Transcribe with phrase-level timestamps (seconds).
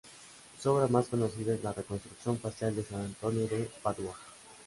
[0.59, 4.15] Su obra más conocida es la reconstrucción facial de san Antonio de Padua.